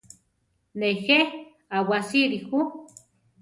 [0.79, 1.19] Nejé
[1.77, 2.59] awasíli ju.